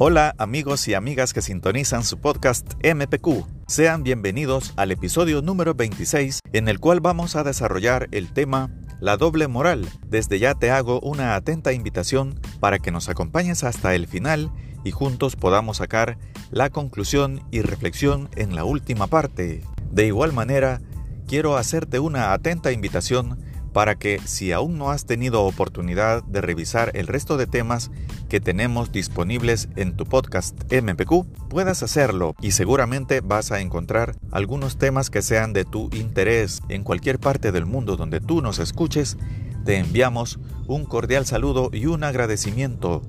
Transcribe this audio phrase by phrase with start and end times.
[0.00, 3.44] Hola amigos y amigas que sintonizan su podcast MPQ.
[3.66, 8.70] Sean bienvenidos al episodio número 26 en el cual vamos a desarrollar el tema
[9.00, 9.88] La doble moral.
[10.06, 14.52] Desde ya te hago una atenta invitación para que nos acompañes hasta el final
[14.84, 16.16] y juntos podamos sacar
[16.52, 19.64] la conclusión y reflexión en la última parte.
[19.90, 20.80] De igual manera,
[21.26, 23.40] quiero hacerte una atenta invitación
[23.72, 27.90] para que si aún no has tenido oportunidad de revisar el resto de temas
[28.28, 34.78] que tenemos disponibles en tu podcast MPQ, puedas hacerlo y seguramente vas a encontrar algunos
[34.78, 39.16] temas que sean de tu interés en cualquier parte del mundo donde tú nos escuches.
[39.64, 43.02] Te enviamos un cordial saludo y un agradecimiento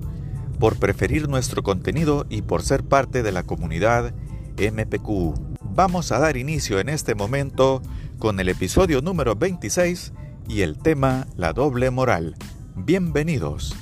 [0.58, 4.14] por preferir nuestro contenido y por ser parte de la comunidad
[4.58, 5.34] MPQ.
[5.62, 7.80] Vamos a dar inicio en este momento
[8.18, 10.12] con el episodio número 26
[10.50, 12.34] y el tema La doble moral.
[12.74, 13.72] Bienvenidos.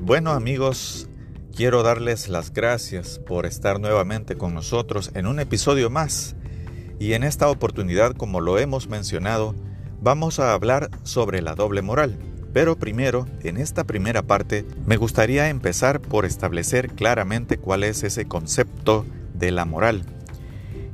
[0.00, 1.10] Bueno amigos,
[1.54, 6.34] quiero darles las gracias por estar nuevamente con nosotros en un episodio más.
[6.98, 9.54] Y en esta oportunidad, como lo hemos mencionado,
[10.00, 12.18] vamos a hablar sobre la doble moral.
[12.56, 18.24] Pero primero, en esta primera parte, me gustaría empezar por establecer claramente cuál es ese
[18.24, 19.04] concepto
[19.34, 20.06] de la moral.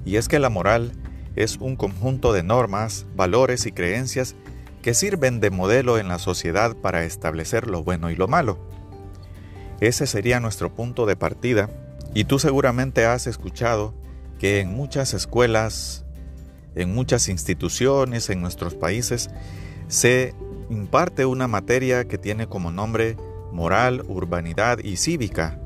[0.04, 0.90] Y es que la moral
[1.36, 4.34] es un conjunto de normas, valores y creencias
[4.82, 8.58] que sirven de modelo en la sociedad para establecer lo bueno y lo malo.
[9.78, 11.70] Ese sería nuestro punto de partida
[12.12, 13.94] y tú seguramente has escuchado
[14.40, 16.04] que en muchas escuelas,
[16.74, 19.30] en muchas instituciones en nuestros países,
[19.86, 20.34] se
[20.72, 23.16] imparte una materia que tiene como nombre
[23.52, 25.58] Moral, Urbanidad y Cívica,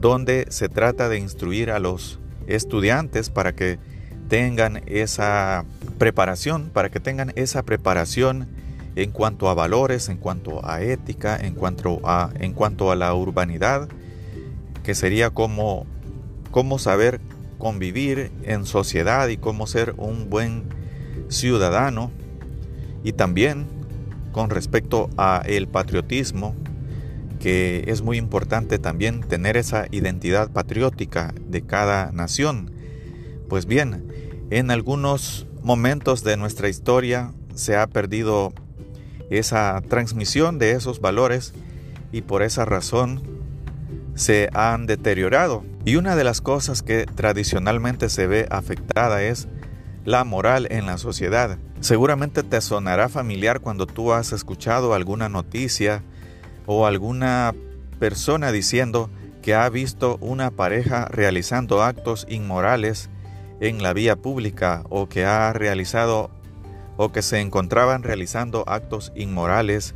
[0.00, 3.78] donde se trata de instruir a los estudiantes para que
[4.28, 5.64] tengan esa
[5.98, 8.48] preparación, para que tengan esa preparación
[8.96, 13.14] en cuanto a valores, en cuanto a ética, en cuanto a, en cuanto a la
[13.14, 13.88] urbanidad,
[14.82, 15.86] que sería como
[16.50, 17.20] cómo saber
[17.58, 20.64] convivir en sociedad y cómo ser un buen
[21.28, 22.10] ciudadano.
[23.04, 23.66] Y también
[24.32, 26.54] con respecto a el patriotismo,
[27.38, 32.70] que es muy importante también tener esa identidad patriótica de cada nación.
[33.48, 34.08] Pues bien,
[34.50, 38.52] en algunos momentos de nuestra historia se ha perdido
[39.30, 41.54] esa transmisión de esos valores
[42.12, 43.22] y por esa razón
[44.14, 45.64] se han deteriorado.
[45.84, 49.48] Y una de las cosas que tradicionalmente se ve afectada es
[50.04, 51.58] la moral en la sociedad.
[51.80, 56.02] Seguramente te sonará familiar cuando tú has escuchado alguna noticia
[56.66, 57.54] o alguna
[57.98, 59.10] persona diciendo
[59.42, 63.10] que ha visto una pareja realizando actos inmorales
[63.60, 66.30] en la vía pública o que ha realizado
[66.96, 69.94] o que se encontraban realizando actos inmorales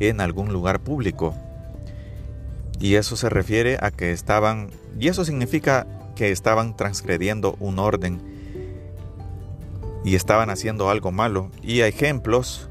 [0.00, 1.34] en algún lugar público.
[2.80, 8.37] Y eso se refiere a que estaban, y eso significa que estaban transgrediendo un orden
[10.04, 11.50] y estaban haciendo algo malo.
[11.62, 12.68] Y ejemplos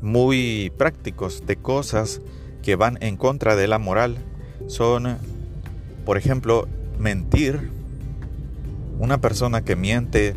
[0.00, 2.20] muy prácticos de cosas
[2.62, 4.18] que van en contra de la moral
[4.66, 5.18] son,
[6.04, 6.68] por ejemplo,
[6.98, 7.70] mentir.
[8.98, 10.34] Una persona que miente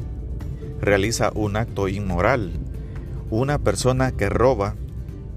[0.82, 2.52] realiza un acto inmoral.
[3.30, 4.76] Una persona que roba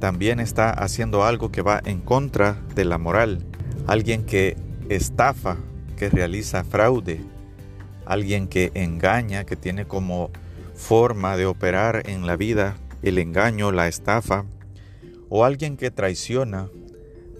[0.00, 3.44] también está haciendo algo que va en contra de la moral.
[3.86, 4.56] Alguien que
[4.88, 5.56] estafa,
[5.96, 7.20] que realiza fraude.
[8.04, 10.30] Alguien que engaña, que tiene como
[10.74, 14.44] forma de operar en la vida, el engaño, la estafa,
[15.28, 16.68] o alguien que traiciona,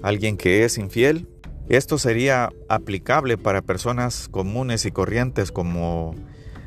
[0.03, 1.29] alguien que es infiel,
[1.69, 6.15] esto sería aplicable para personas comunes y corrientes como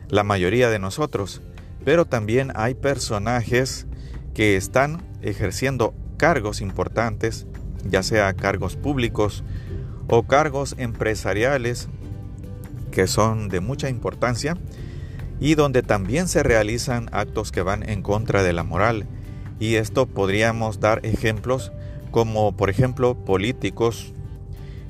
[0.09, 1.41] la mayoría de nosotros,
[1.83, 3.87] pero también hay personajes
[4.33, 7.45] que están ejerciendo cargos importantes,
[7.89, 9.43] ya sea cargos públicos
[10.07, 11.87] o cargos empresariales
[12.91, 14.57] que son de mucha importancia
[15.39, 19.05] y donde también se realizan actos que van en contra de la moral.
[19.59, 21.71] Y esto podríamos dar ejemplos
[22.11, 24.13] como por ejemplo políticos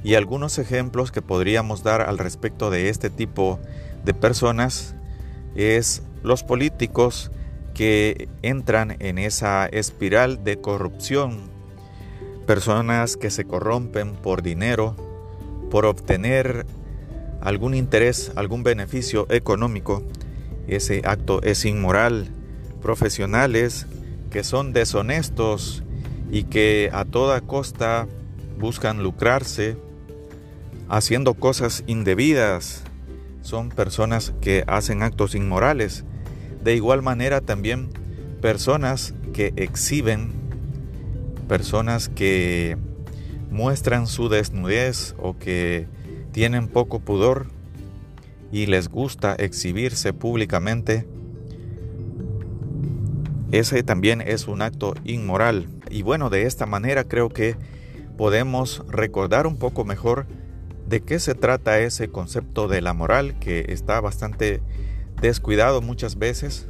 [0.04, 3.60] y algunos ejemplos que podríamos dar al respecto de este tipo
[4.04, 4.96] de personas
[5.56, 7.32] es los políticos
[7.74, 11.50] que entran en esa espiral de corrupción,
[12.46, 14.96] personas que se corrompen por dinero,
[15.72, 16.66] por obtener
[17.42, 20.04] algún interés, algún beneficio económico
[20.68, 22.30] ese acto es inmoral.
[22.82, 23.88] Profesionales
[24.32, 25.84] que son deshonestos
[26.30, 28.08] y que a toda costa
[28.60, 29.78] buscan lucrarse
[30.90, 32.84] haciendo cosas indebidas.
[33.42, 36.04] Son personas que hacen actos inmorales.
[36.64, 37.90] De igual manera también
[38.42, 40.34] personas que exhiben,
[41.48, 42.78] personas que
[43.52, 45.88] muestran su desnudez o que
[46.32, 47.48] tienen poco pudor
[48.52, 51.08] y les gusta exhibirse públicamente,
[53.52, 55.68] ese también es un acto inmoral.
[55.90, 57.56] Y bueno, de esta manera creo que
[58.18, 60.26] podemos recordar un poco mejor
[60.88, 64.62] de qué se trata ese concepto de la moral que está bastante
[65.22, 66.68] descuidado muchas veces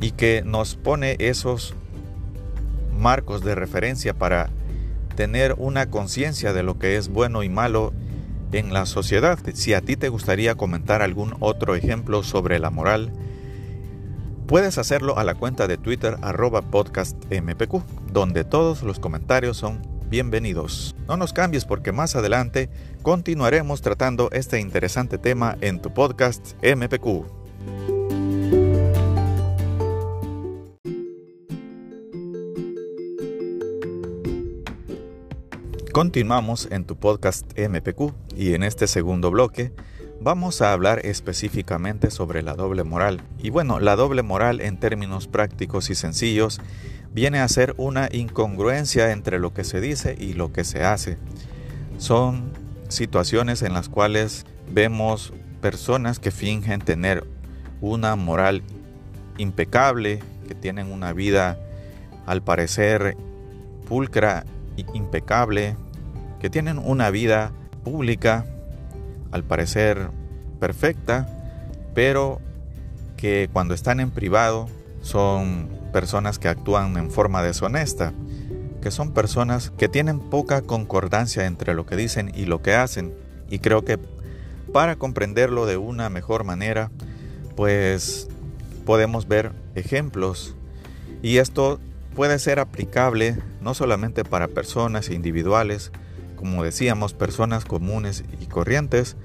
[0.00, 1.74] y que nos pone esos
[2.96, 4.50] marcos de referencia para
[5.16, 7.92] tener una conciencia de lo que es bueno y malo
[8.52, 9.38] en la sociedad.
[9.54, 13.12] Si a ti te gustaría comentar algún otro ejemplo sobre la moral,
[14.46, 20.96] puedes hacerlo a la cuenta de Twitter arroba podcastmpq, donde todos los comentarios son bienvenidos.
[21.06, 22.70] No nos cambies porque más adelante
[23.02, 27.97] continuaremos tratando este interesante tema en tu podcast MPQ.
[35.98, 39.72] Continuamos en tu podcast MPQ y en este segundo bloque
[40.20, 43.20] vamos a hablar específicamente sobre la doble moral.
[43.40, 46.60] Y bueno, la doble moral en términos prácticos y sencillos
[47.12, 51.18] viene a ser una incongruencia entre lo que se dice y lo que se hace.
[51.98, 52.52] Son
[52.86, 57.26] situaciones en las cuales vemos personas que fingen tener
[57.80, 58.62] una moral
[59.36, 61.58] impecable, que tienen una vida
[62.24, 63.16] al parecer
[63.88, 64.44] pulcra
[64.94, 65.76] impecable,
[66.40, 67.52] que tienen una vida
[67.84, 68.46] pública
[69.30, 70.10] al parecer
[70.60, 71.28] perfecta,
[71.94, 72.40] pero
[73.16, 74.68] que cuando están en privado
[75.02, 78.12] son personas que actúan en forma deshonesta,
[78.80, 83.14] que son personas que tienen poca concordancia entre lo que dicen y lo que hacen.
[83.50, 83.98] Y creo que
[84.72, 86.90] para comprenderlo de una mejor manera,
[87.56, 88.28] pues
[88.84, 90.54] podemos ver ejemplos.
[91.22, 91.80] Y esto
[92.14, 95.90] puede ser aplicable no solamente para personas individuales,
[96.38, 99.16] como decíamos, personas comunes y corrientes,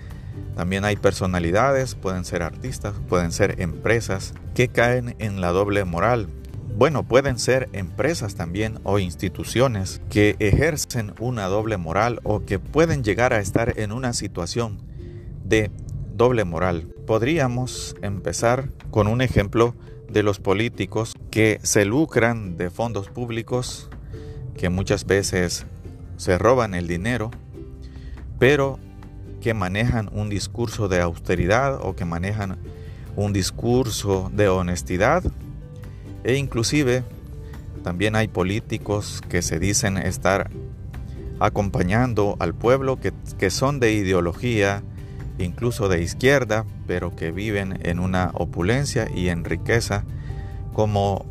[0.55, 6.27] también hay personalidades, pueden ser artistas, pueden ser empresas que caen en la doble moral.
[6.75, 13.03] Bueno, pueden ser empresas también o instituciones que ejercen una doble moral o que pueden
[13.03, 14.79] llegar a estar en una situación
[15.43, 15.69] de
[16.15, 16.87] doble moral.
[17.05, 19.75] Podríamos empezar con un ejemplo
[20.09, 23.89] de los políticos que se lucran de fondos públicos,
[24.57, 25.65] que muchas veces
[26.17, 27.31] se roban el dinero,
[28.39, 28.79] pero
[29.41, 32.57] que manejan un discurso de austeridad o que manejan
[33.15, 35.23] un discurso de honestidad.
[36.23, 37.03] E inclusive
[37.83, 40.49] también hay políticos que se dicen estar
[41.39, 44.81] acompañando al pueblo que, que, son de ideología,
[45.37, 50.05] incluso de izquierda, pero que viven en una opulencia y en riqueza
[50.73, 51.25] como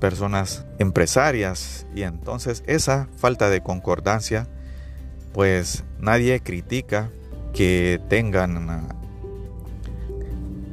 [0.00, 1.86] personas empresarias.
[1.94, 4.46] Y entonces esa falta de concordancia,
[5.32, 7.10] pues nadie critica
[7.54, 8.88] que tengan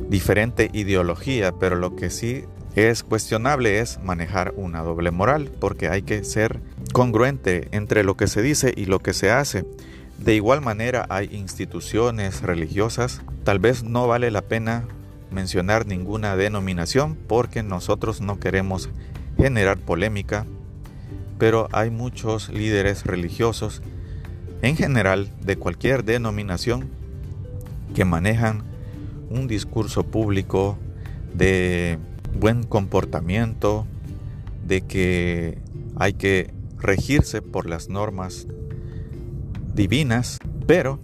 [0.09, 2.45] diferente ideología, pero lo que sí
[2.75, 6.59] es cuestionable es manejar una doble moral, porque hay que ser
[6.93, 9.65] congruente entre lo que se dice y lo que se hace.
[10.17, 14.85] De igual manera hay instituciones religiosas, tal vez no vale la pena
[15.31, 18.89] mencionar ninguna denominación porque nosotros no queremos
[19.39, 20.45] generar polémica,
[21.37, 23.81] pero hay muchos líderes religiosos
[24.61, 26.89] en general de cualquier denominación
[27.95, 28.63] que manejan
[29.29, 30.77] un discurso público
[31.33, 31.97] de
[32.37, 33.87] buen comportamiento,
[34.67, 35.57] de que
[35.95, 38.45] hay que regirse por las normas
[39.73, 40.99] divinas, pero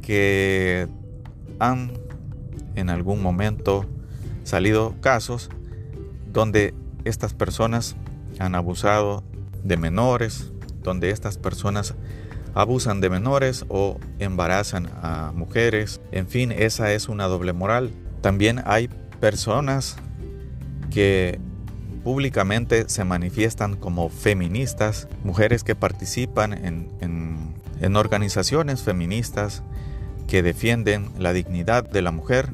[0.00, 0.88] que
[1.58, 1.92] han
[2.76, 3.84] en algún momento
[4.44, 5.50] salido casos
[6.32, 6.72] donde
[7.08, 7.96] estas personas
[8.38, 9.24] han abusado
[9.64, 11.94] de menores, donde estas personas
[12.54, 16.00] abusan de menores o embarazan a mujeres.
[16.12, 17.92] En fin, esa es una doble moral.
[18.20, 18.88] También hay
[19.20, 19.96] personas
[20.90, 21.38] que
[22.02, 29.62] públicamente se manifiestan como feministas, mujeres que participan en, en, organizaciones feministas
[30.26, 32.48] que defienden la dignidad de la mujer,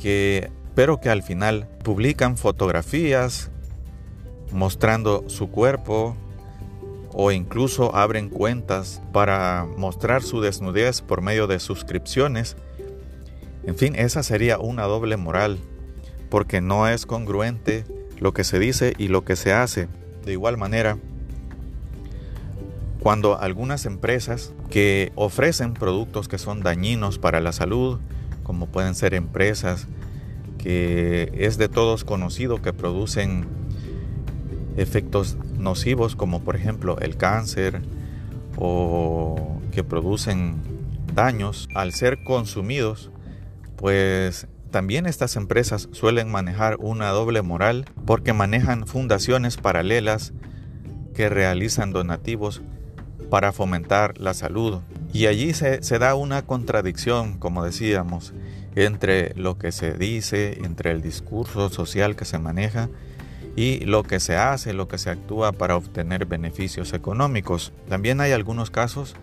[0.00, 3.51] que, pero que al final publican fotografías
[4.52, 6.16] mostrando su cuerpo,
[7.14, 12.56] o incluso abren cuentas para mostrar su desnudez por medio de suscripciones.
[13.64, 15.58] En fin, esa sería una doble moral,
[16.30, 17.84] porque no es congruente
[18.18, 19.88] lo que se dice y lo que se hace.
[20.24, 20.96] De igual manera,
[23.00, 27.98] cuando algunas empresas que ofrecen productos que son dañinos para la salud,
[28.42, 29.88] como pueden ser empresas
[30.58, 33.46] que es de todos conocido que producen
[34.76, 37.82] efectos nocivos como por ejemplo el cáncer
[38.56, 40.56] o que producen
[41.14, 43.10] daños al ser consumidos,
[43.76, 50.32] pues también estas empresas suelen manejar una doble moral porque manejan fundaciones paralelas
[51.14, 52.62] que realizan donativos
[53.30, 54.80] para fomentar la salud.
[55.12, 58.32] Y allí se, da una contradicción, como decíamos,
[58.74, 62.88] entre lo que se dice, entre el discurso social que se maneja
[63.56, 67.72] y lo que se hace, lo que se actúa para obtener beneficios económicos.
[67.88, 69.14] También hay algunos casos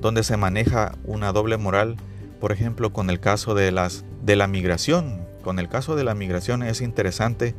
[0.00, 1.96] donde se maneja una doble moral,
[2.40, 5.26] por ejemplo, con el caso de las de la migración.
[5.42, 7.54] Con el caso de la migración es interesante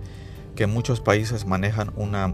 [0.56, 2.34] que muchos países manejan una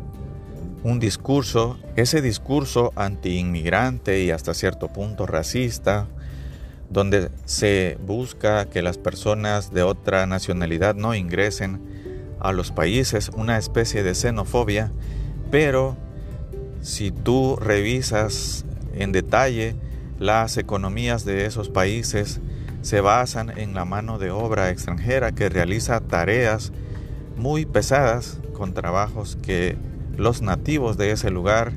[0.84, 6.08] un discurso, ese discurso anti-inmigrante y hasta cierto punto racista,
[6.90, 11.82] donde se busca que las personas de otra nacionalidad no ingresen
[12.40, 14.92] a los países, una especie de xenofobia,
[15.52, 15.98] pero
[16.82, 18.66] si tú revisas
[18.96, 19.76] en detalle
[20.20, 22.40] las economías de esos países,
[22.82, 26.72] se basan en la mano de obra extranjera que realiza tareas
[27.36, 29.78] muy pesadas con trabajos que
[30.16, 31.74] los nativos de ese lugar,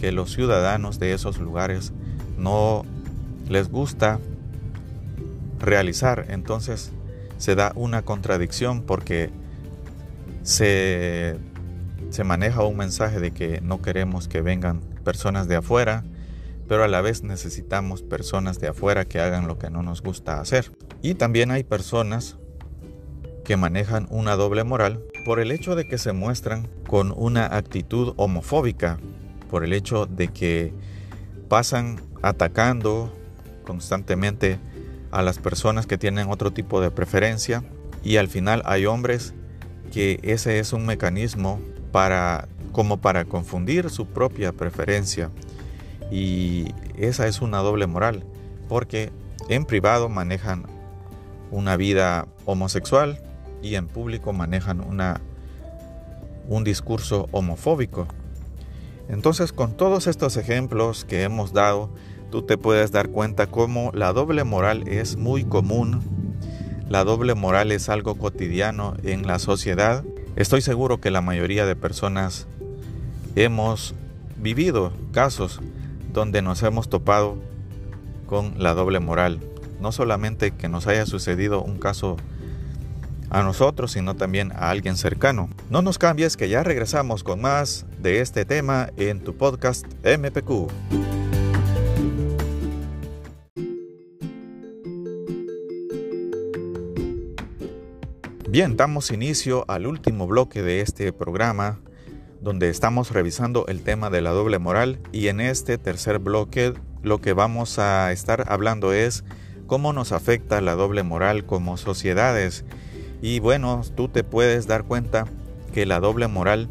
[0.00, 1.92] que los ciudadanos de esos lugares
[2.38, 2.84] no
[3.48, 4.20] les gusta
[5.58, 6.26] realizar.
[6.28, 6.92] Entonces
[7.38, 9.30] se da una contradicción porque
[10.46, 11.36] se,
[12.10, 16.04] se maneja un mensaje de que no queremos que vengan personas de afuera,
[16.68, 20.40] pero a la vez necesitamos personas de afuera que hagan lo que no nos gusta
[20.40, 20.70] hacer.
[21.02, 22.36] Y también hay personas
[23.44, 28.14] que manejan una doble moral por el hecho de que se muestran con una actitud
[28.16, 29.00] homofóbica,
[29.50, 30.72] por el hecho de que
[31.48, 33.12] pasan atacando
[33.64, 34.60] constantemente
[35.10, 37.64] a las personas que tienen otro tipo de preferencia
[38.04, 39.34] y al final hay hombres
[39.92, 41.60] que ese es un mecanismo
[41.92, 45.30] para como para confundir su propia preferencia
[46.10, 46.66] y
[46.98, 48.24] esa es una doble moral
[48.68, 49.10] porque
[49.48, 50.66] en privado manejan
[51.50, 53.20] una vida homosexual
[53.62, 55.20] y en público manejan una,
[56.48, 58.06] un discurso homofóbico.
[59.08, 61.90] Entonces, con todos estos ejemplos que hemos dado,
[62.30, 66.02] tú te puedes dar cuenta cómo la doble moral es muy común.
[66.88, 70.04] La doble moral es algo cotidiano en la sociedad.
[70.36, 72.46] Estoy seguro que la mayoría de personas
[73.34, 73.94] hemos
[74.36, 75.60] vivido casos
[76.12, 77.38] donde nos hemos topado
[78.26, 79.40] con la doble moral.
[79.80, 82.16] No solamente que nos haya sucedido un caso
[83.30, 85.48] a nosotros, sino también a alguien cercano.
[85.70, 91.15] No nos cambies que ya regresamos con más de este tema en tu podcast MPQ.
[98.56, 101.78] Bien, damos inicio al último bloque de este programa
[102.40, 106.72] donde estamos revisando el tema de la doble moral y en este tercer bloque
[107.02, 109.24] lo que vamos a estar hablando es
[109.66, 112.64] cómo nos afecta la doble moral como sociedades.
[113.20, 115.26] Y bueno, tú te puedes dar cuenta
[115.74, 116.70] que la doble moral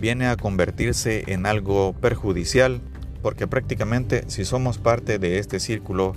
[0.00, 2.80] viene a convertirse en algo perjudicial,
[3.22, 6.16] porque prácticamente si somos parte de este círculo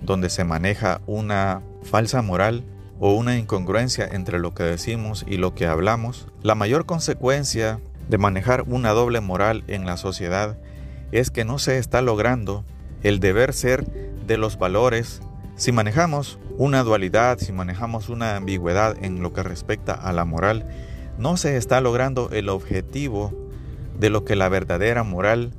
[0.00, 2.64] donde se maneja una falsa moral
[3.00, 8.18] o una incongruencia entre lo que decimos y lo que hablamos, la mayor consecuencia de
[8.18, 10.56] manejar una doble moral en la sociedad
[11.12, 12.64] es que no se está logrando
[13.02, 13.86] el deber ser
[14.26, 15.20] de los valores.
[15.56, 20.66] Si manejamos una dualidad, si manejamos una ambigüedad en lo que respecta a la moral,
[21.18, 23.32] no se está logrando el objetivo
[23.98, 25.52] de lo que la verdadera moral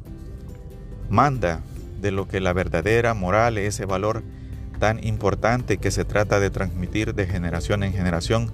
[1.10, 1.62] manda,
[2.01, 4.24] de lo que la verdadera moral, ese valor
[4.79, 8.51] tan importante que se trata de transmitir de generación en generación,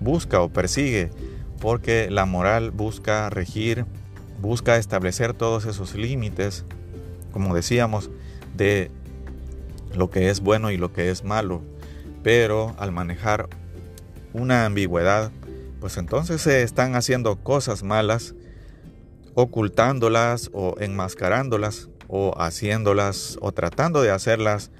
[0.00, 1.10] busca o persigue,
[1.60, 3.86] porque la moral busca regir,
[4.40, 6.64] busca establecer todos esos límites,
[7.32, 8.10] como decíamos,
[8.56, 8.90] de
[9.94, 11.62] lo que es bueno y lo que es malo.
[12.22, 13.48] Pero al manejar
[14.32, 15.30] una ambigüedad,
[15.80, 18.34] pues entonces se están haciendo cosas malas,
[19.34, 24.70] ocultándolas o enmascarándolas o haciéndolas o tratando de hacerlas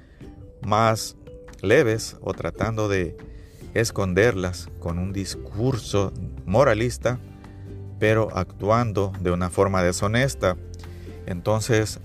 [0.63, 1.15] más
[1.61, 3.15] leves o tratando de
[3.73, 6.11] esconderlas con un discurso
[6.45, 7.19] moralista,
[7.99, 10.57] pero actuando de una forma deshonesta.
[11.25, 11.99] Entonces,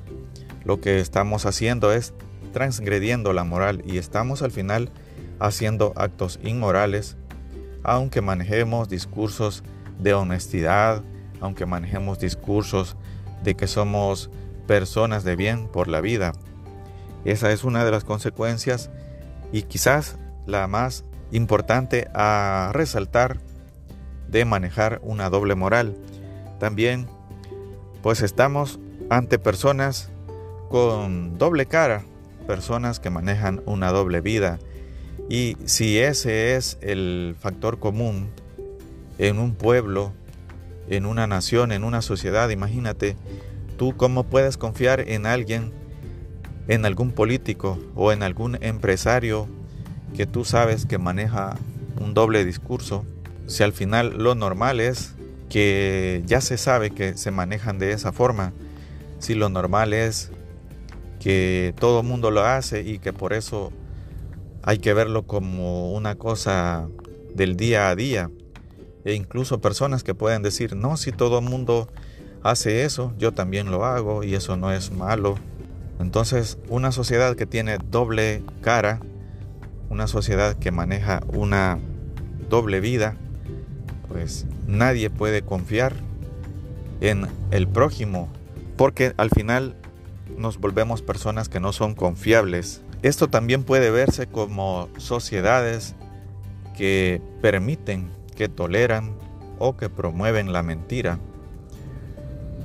[0.65, 2.13] lo que estamos haciendo es
[2.53, 4.91] transgrediendo la moral y estamos al final
[5.39, 7.17] haciendo actos inmorales,
[7.83, 9.63] aunque manejemos discursos
[9.99, 11.03] de honestidad,
[11.41, 12.97] aunque manejemos discursos
[13.43, 14.31] de que somos
[14.67, 16.33] personas de bien por la vida.
[17.27, 18.89] Esa es una de las consecuencias
[19.53, 20.17] y quizás
[20.47, 23.39] la más importante a resaltar
[24.29, 25.97] de manejar una doble moral.
[26.61, 27.09] También
[28.01, 28.79] pues estamos
[29.11, 30.09] ante personas
[30.71, 32.05] con doble cara,
[32.47, 34.61] personas que manejan una doble vida.
[35.29, 38.31] Y si ese es el factor común
[39.19, 40.13] en un pueblo,
[40.89, 43.17] en una nación, en una sociedad, imagínate
[43.77, 45.73] tú cómo puedes confiar en alguien,
[46.69, 49.47] en algún político o en algún empresario
[50.17, 51.57] que tú sabes que maneja
[52.01, 53.05] un doble discurso,
[53.47, 55.15] si al final lo normal es
[55.49, 58.53] que ya se sabe que se manejan de esa forma,
[59.19, 60.31] si lo normal es
[61.21, 63.73] que todo mundo lo hace y que por eso
[64.63, 66.89] hay que verlo como una cosa
[67.35, 68.31] del día a día,
[69.05, 71.89] e incluso personas que pueden decir, no, si todo mundo
[72.43, 75.37] hace eso, yo también lo hago y eso no es malo.
[75.99, 79.01] Entonces, una sociedad que tiene doble cara,
[79.89, 81.79] una sociedad que maneja una
[82.49, 83.17] doble vida,
[84.09, 85.95] pues nadie puede confiar
[87.01, 88.29] en el prójimo,
[88.77, 89.77] porque al final
[90.37, 92.83] nos volvemos personas que no son confiables.
[93.03, 95.95] Esto también puede verse como sociedades
[96.77, 99.15] que permiten, que toleran
[99.59, 101.19] o que promueven la mentira,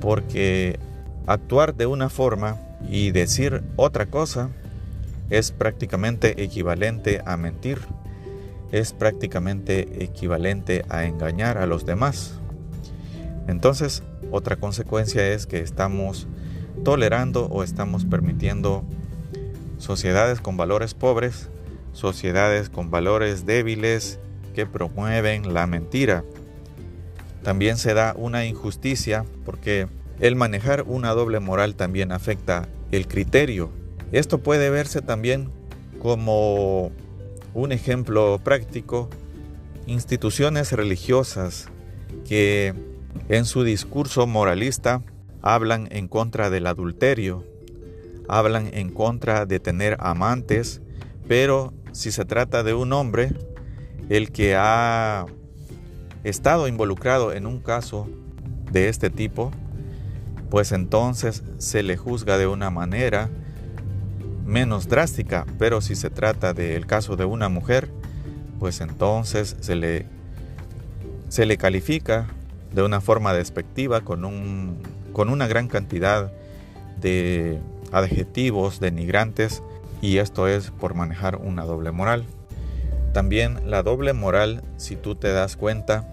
[0.00, 0.78] porque
[1.26, 2.58] actuar de una forma
[2.88, 4.50] y decir otra cosa
[5.30, 7.78] es prácticamente equivalente a mentir,
[8.70, 12.34] es prácticamente equivalente a engañar a los demás.
[13.48, 16.26] Entonces, otra consecuencia es que estamos
[16.84, 18.84] tolerando o estamos permitiendo
[19.78, 21.48] sociedades con valores pobres,
[21.92, 24.18] sociedades con valores débiles
[24.54, 26.24] que promueven la mentira.
[27.42, 29.88] También se da una injusticia porque
[30.20, 33.70] el manejar una doble moral también afecta el criterio.
[34.12, 35.50] Esto puede verse también
[36.00, 36.92] como
[37.54, 39.08] un ejemplo práctico,
[39.86, 41.68] instituciones religiosas
[42.26, 42.74] que
[43.28, 45.02] en su discurso moralista
[45.42, 47.44] hablan en contra del adulterio,
[48.28, 50.80] hablan en contra de tener amantes,
[51.28, 53.32] pero si se trata de un hombre,
[54.08, 55.26] el que ha
[56.24, 58.08] estado involucrado en un caso
[58.70, 59.50] de este tipo,
[60.52, 63.30] pues entonces se le juzga de una manera
[64.44, 67.88] menos drástica, pero si se trata del caso de una mujer,
[68.58, 70.04] pues entonces se le,
[71.30, 72.26] se le califica
[72.70, 74.76] de una forma despectiva con, un,
[75.14, 76.30] con una gran cantidad
[77.00, 77.58] de
[77.90, 79.62] adjetivos denigrantes
[80.02, 82.26] y esto es por manejar una doble moral.
[83.14, 86.06] También la doble moral, si tú te das cuenta,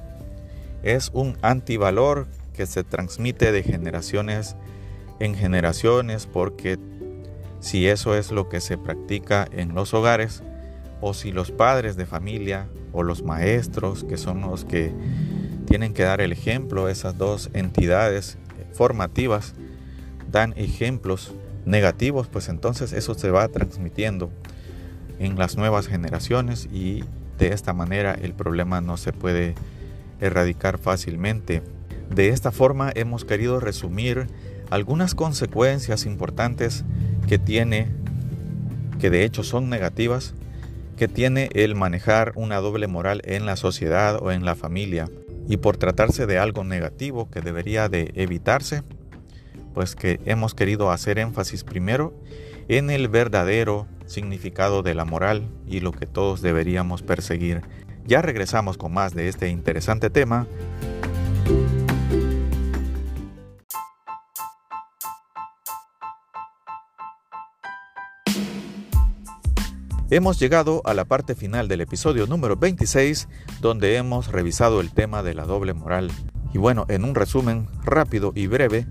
[0.81, 2.27] es un antivalor
[2.59, 4.57] que se transmite de generaciones
[5.21, 6.77] en generaciones porque
[7.61, 10.43] si eso es lo que se practica en los hogares
[10.99, 14.91] o si los padres de familia o los maestros que son los que
[15.67, 18.37] tienen que dar el ejemplo, esas dos entidades
[18.73, 19.53] formativas
[20.29, 21.33] dan ejemplos
[21.65, 24.31] negativos, pues entonces eso se va transmitiendo
[25.17, 27.05] en las nuevas generaciones y
[27.37, 29.55] de esta manera el problema no se puede
[30.19, 31.63] erradicar fácilmente.
[32.13, 34.27] De esta forma hemos querido resumir
[34.69, 36.83] algunas consecuencias importantes
[37.27, 37.87] que tiene,
[38.99, 40.33] que de hecho son negativas,
[40.97, 45.09] que tiene el manejar una doble moral en la sociedad o en la familia.
[45.47, 48.83] Y por tratarse de algo negativo que debería de evitarse,
[49.73, 52.13] pues que hemos querido hacer énfasis primero
[52.67, 57.61] en el verdadero significado de la moral y lo que todos deberíamos perseguir.
[58.05, 60.47] Ya regresamos con más de este interesante tema.
[70.11, 73.27] Hemos llegado a la parte final del episodio número 26,
[73.61, 76.09] donde hemos revisado el tema de la doble moral.
[76.51, 78.87] Y bueno, en un resumen rápido y breve,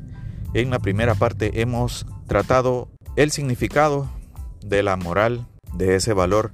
[0.55, 4.09] en la primera parte hemos tratado el significado
[4.65, 6.53] de la moral, de ese valor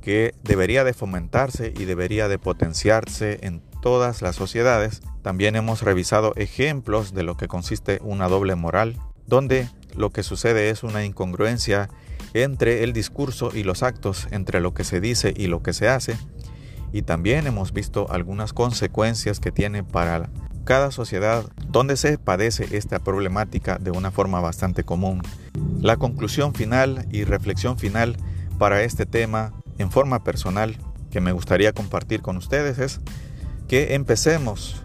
[0.00, 5.00] que debería de fomentarse y debería de potenciarse en todas las sociedades.
[5.22, 10.70] También hemos revisado ejemplos de lo que consiste una doble moral, donde lo que sucede
[10.70, 11.88] es una incongruencia
[12.34, 15.88] entre el discurso y los actos, entre lo que se dice y lo que se
[15.88, 16.16] hace.
[16.92, 20.30] Y también hemos visto algunas consecuencias que tiene para
[20.64, 25.22] cada sociedad donde se padece esta problemática de una forma bastante común.
[25.80, 28.16] La conclusión final y reflexión final
[28.58, 30.76] para este tema en forma personal
[31.10, 33.00] que me gustaría compartir con ustedes es
[33.68, 34.82] que empecemos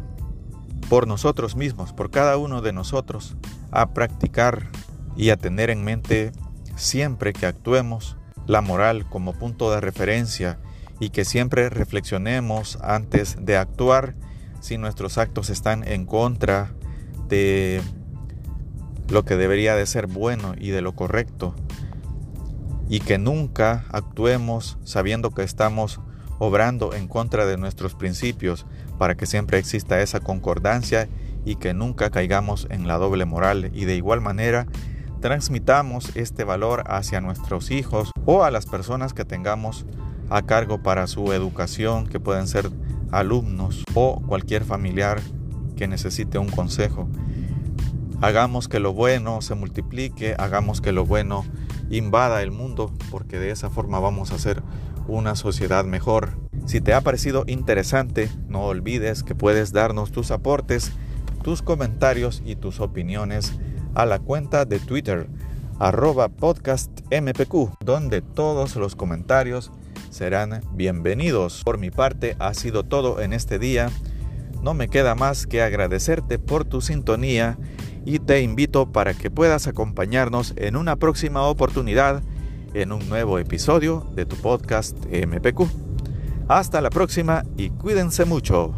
[0.90, 3.36] por nosotros mismos, por cada uno de nosotros,
[3.72, 4.70] a practicar
[5.16, 6.32] y a tener en mente
[6.78, 10.58] siempre que actuemos la moral como punto de referencia
[11.00, 14.16] y que siempre reflexionemos antes de actuar
[14.62, 16.74] si nuestros actos están en contra
[17.28, 17.82] de
[19.10, 21.56] lo que debería de ser bueno y de lo correcto.
[22.90, 26.00] Y que nunca actuemos sabiendo que estamos
[26.40, 28.66] obrando en contra de nuestros principios
[28.98, 31.10] para que siempre exista esa concordancia
[31.46, 33.72] y que nunca caigamos en la doble moral.
[33.74, 34.68] Y de igual manera
[35.20, 39.86] transmitamos este valor hacia nuestros hijos o a las personas que tengamos
[40.30, 42.70] a cargo para su educación, que pueden ser
[43.12, 45.22] alumnos o cualquier familiar
[45.76, 47.08] que necesite un consejo.
[48.22, 51.46] Hagamos que lo bueno se multiplique, hagamos que lo bueno
[51.90, 54.62] invada el mundo, porque de esa forma vamos a hacer
[55.08, 56.38] una sociedad mejor.
[56.66, 60.92] Si te ha parecido interesante, no olvides que puedes darnos tus aportes,
[61.44, 63.54] tus comentarios y tus opiniones
[63.98, 65.28] a la cuenta de Twitter
[65.80, 69.72] arroba podcastmpq, donde todos los comentarios
[70.12, 71.64] serán bienvenidos.
[71.66, 73.90] Por mi parte ha sido todo en este día.
[74.62, 77.58] No me queda más que agradecerte por tu sintonía
[78.06, 82.22] y te invito para que puedas acompañarnos en una próxima oportunidad
[82.76, 85.64] en un nuevo episodio de tu podcast MPQ.
[86.48, 88.76] Hasta la próxima y cuídense mucho.